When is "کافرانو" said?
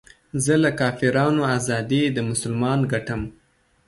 0.79-1.41